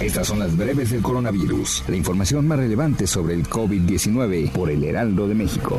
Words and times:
Estas 0.00 0.26
son 0.28 0.38
las 0.40 0.54
breves 0.54 0.90
del 0.90 1.00
coronavirus, 1.00 1.84
la 1.88 1.96
información 1.96 2.46
más 2.46 2.58
relevante 2.58 3.06
sobre 3.06 3.32
el 3.32 3.48
COVID-19 3.48 4.52
por 4.52 4.70
el 4.70 4.84
Heraldo 4.84 5.26
de 5.26 5.34
México. 5.34 5.78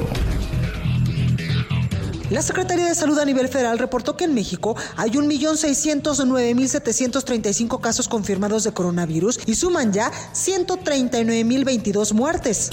La 2.32 2.42
Secretaría 2.42 2.88
de 2.88 2.96
Salud 2.96 3.20
a 3.20 3.26
nivel 3.26 3.48
federal 3.48 3.78
reportó 3.78 4.18
que 4.18 4.26
en 4.26 4.34
México 4.34 4.76
hay 4.96 5.12
1.609.735 5.12 7.80
casos 7.80 8.08
confirmados 8.08 8.64
de 8.64 8.74
coronavirus 8.74 9.40
y 9.46 9.54
suman 9.54 9.94
ya 9.94 10.12
139.022 10.34 12.14
muertes. 12.14 12.72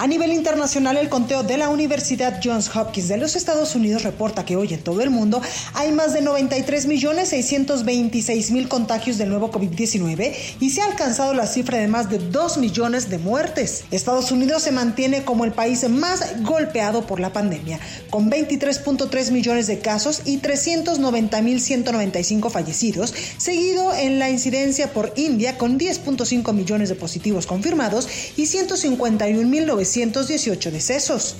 A 0.00 0.06
nivel 0.06 0.32
internacional, 0.32 0.96
el 0.96 1.08
conteo 1.08 1.42
de 1.42 1.56
la 1.56 1.70
Universidad 1.70 2.38
Johns 2.42 2.70
Hopkins 2.76 3.08
de 3.08 3.16
los 3.16 3.34
Estados 3.34 3.74
Unidos 3.74 4.04
reporta 4.04 4.44
que 4.44 4.54
hoy 4.54 4.72
en 4.72 4.80
todo 4.80 5.00
el 5.00 5.10
mundo 5.10 5.42
hay 5.74 5.90
más 5.90 6.12
de 6.12 6.22
93.626.000 6.22 8.68
contagios 8.68 9.18
del 9.18 9.30
nuevo 9.30 9.50
COVID-19 9.50 10.32
y 10.60 10.70
se 10.70 10.82
ha 10.82 10.84
alcanzado 10.84 11.34
la 11.34 11.48
cifra 11.48 11.78
de 11.78 11.88
más 11.88 12.08
de 12.10 12.18
2 12.18 12.58
millones 12.58 13.10
de 13.10 13.18
muertes. 13.18 13.86
Estados 13.90 14.30
Unidos 14.30 14.62
se 14.62 14.70
mantiene 14.70 15.24
como 15.24 15.44
el 15.44 15.50
país 15.50 15.88
más 15.88 16.44
golpeado 16.44 17.04
por 17.04 17.18
la 17.18 17.32
pandemia, 17.32 17.80
con 18.08 18.30
23.3 18.30 19.32
millones 19.32 19.66
de 19.66 19.80
casos 19.80 20.22
y 20.24 20.38
390.195 20.38 22.50
fallecidos, 22.50 23.12
seguido 23.36 23.92
en 23.92 24.20
la 24.20 24.30
incidencia 24.30 24.92
por 24.92 25.12
India 25.16 25.58
con 25.58 25.76
10.5 25.76 26.52
millones 26.52 26.88
de 26.88 26.94
positivos 26.94 27.48
confirmados 27.48 28.06
y 28.36 28.44
151.900 28.44 29.87
118 29.88 30.70
decesos. 30.70 31.36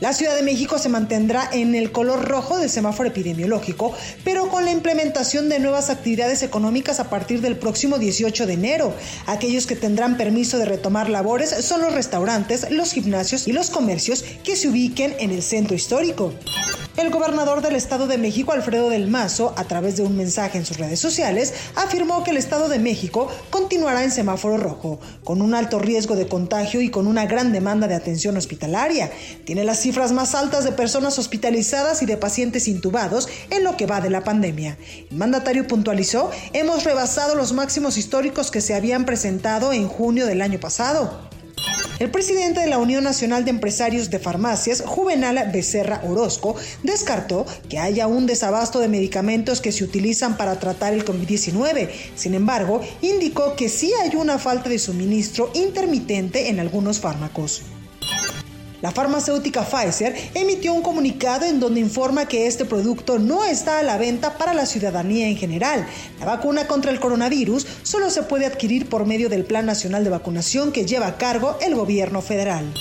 La 0.00 0.12
Ciudad 0.12 0.36
de 0.36 0.42
México 0.42 0.78
se 0.78 0.88
mantendrá 0.88 1.48
en 1.52 1.74
el 1.74 1.90
color 1.90 2.28
rojo 2.28 2.58
del 2.58 2.70
semáforo 2.70 3.08
epidemiológico, 3.08 3.92
pero 4.22 4.48
con 4.48 4.64
la 4.64 4.70
implementación 4.70 5.48
de 5.48 5.58
nuevas 5.58 5.90
actividades 5.90 6.44
económicas 6.44 7.00
a 7.00 7.10
partir 7.10 7.40
del 7.40 7.56
próximo 7.56 7.98
18 7.98 8.46
de 8.46 8.52
enero. 8.52 8.94
Aquellos 9.26 9.66
que 9.66 9.74
tendrán 9.74 10.16
permiso 10.16 10.58
de 10.58 10.66
retomar 10.66 11.08
labores 11.08 11.50
son 11.64 11.80
los 11.80 11.94
restaurantes, 11.94 12.70
los 12.70 12.92
gimnasios 12.92 13.48
y 13.48 13.52
los 13.52 13.70
comercios 13.70 14.24
que 14.44 14.54
se 14.54 14.68
ubiquen 14.68 15.16
en 15.18 15.32
el 15.32 15.42
centro 15.42 15.74
histórico. 15.74 16.32
El 16.98 17.10
gobernador 17.10 17.62
del 17.62 17.76
Estado 17.76 18.08
de 18.08 18.18
México, 18.18 18.50
Alfredo 18.50 18.90
del 18.90 19.06
Mazo, 19.06 19.54
a 19.56 19.62
través 19.62 19.96
de 19.96 20.02
un 20.02 20.16
mensaje 20.16 20.58
en 20.58 20.66
sus 20.66 20.78
redes 20.78 20.98
sociales, 20.98 21.54
afirmó 21.76 22.24
que 22.24 22.32
el 22.32 22.36
Estado 22.36 22.68
de 22.68 22.80
México 22.80 23.30
continuará 23.50 24.02
en 24.02 24.10
semáforo 24.10 24.56
rojo, 24.56 24.98
con 25.22 25.40
un 25.40 25.54
alto 25.54 25.78
riesgo 25.78 26.16
de 26.16 26.26
contagio 26.26 26.80
y 26.80 26.90
con 26.90 27.06
una 27.06 27.24
gran 27.26 27.52
demanda 27.52 27.86
de 27.86 27.94
atención 27.94 28.36
hospitalaria. 28.36 29.12
Tiene 29.44 29.62
las 29.62 29.78
cifras 29.78 30.10
más 30.10 30.34
altas 30.34 30.64
de 30.64 30.72
personas 30.72 31.20
hospitalizadas 31.20 32.02
y 32.02 32.06
de 32.06 32.16
pacientes 32.16 32.66
intubados 32.66 33.28
en 33.50 33.62
lo 33.62 33.76
que 33.76 33.86
va 33.86 34.00
de 34.00 34.10
la 34.10 34.24
pandemia. 34.24 34.76
El 35.08 35.18
mandatario 35.18 35.68
puntualizó, 35.68 36.32
hemos 36.52 36.82
rebasado 36.82 37.36
los 37.36 37.52
máximos 37.52 37.96
históricos 37.96 38.50
que 38.50 38.60
se 38.60 38.74
habían 38.74 39.06
presentado 39.06 39.72
en 39.72 39.86
junio 39.86 40.26
del 40.26 40.42
año 40.42 40.58
pasado. 40.58 41.37
El 41.98 42.10
presidente 42.12 42.60
de 42.60 42.68
la 42.68 42.78
Unión 42.78 43.02
Nacional 43.02 43.44
de 43.44 43.50
Empresarios 43.50 44.08
de 44.08 44.20
Farmacias, 44.20 44.82
Juvenal 44.86 45.50
Becerra 45.52 46.00
Orozco, 46.06 46.54
descartó 46.84 47.44
que 47.68 47.80
haya 47.80 48.06
un 48.06 48.26
desabasto 48.26 48.78
de 48.78 48.86
medicamentos 48.86 49.60
que 49.60 49.72
se 49.72 49.82
utilizan 49.82 50.36
para 50.36 50.60
tratar 50.60 50.92
el 50.92 51.04
COVID-19. 51.04 51.90
Sin 52.14 52.34
embargo, 52.34 52.82
indicó 53.02 53.56
que 53.56 53.68
sí 53.68 53.92
hay 54.00 54.14
una 54.14 54.38
falta 54.38 54.68
de 54.68 54.78
suministro 54.78 55.50
intermitente 55.54 56.48
en 56.48 56.60
algunos 56.60 57.00
fármacos. 57.00 57.62
La 58.80 58.92
farmacéutica 58.92 59.64
Pfizer 59.64 60.14
emitió 60.34 60.72
un 60.72 60.82
comunicado 60.82 61.44
en 61.44 61.58
donde 61.58 61.80
informa 61.80 62.28
que 62.28 62.46
este 62.46 62.64
producto 62.64 63.18
no 63.18 63.44
está 63.44 63.80
a 63.80 63.82
la 63.82 63.98
venta 63.98 64.38
para 64.38 64.54
la 64.54 64.66
ciudadanía 64.66 65.26
en 65.26 65.36
general. 65.36 65.84
La 66.20 66.26
vacuna 66.26 66.68
contra 66.68 66.92
el 66.92 67.00
coronavirus 67.00 67.66
solo 67.82 68.08
se 68.08 68.22
puede 68.22 68.46
adquirir 68.46 68.88
por 68.88 69.04
medio 69.04 69.28
del 69.28 69.44
Plan 69.44 69.66
Nacional 69.66 70.04
de 70.04 70.10
Vacunación 70.10 70.70
que 70.70 70.86
lleva 70.86 71.08
a 71.08 71.18
cargo 71.18 71.56
el 71.60 71.74
gobierno 71.74 72.22
federal. 72.22 72.72